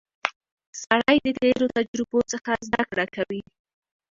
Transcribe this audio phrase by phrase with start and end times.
[0.83, 3.41] سړی د تېرو تجربو څخه زده کړه کوي